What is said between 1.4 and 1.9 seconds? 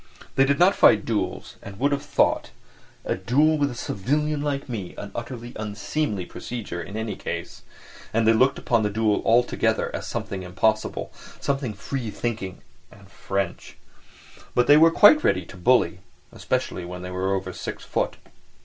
and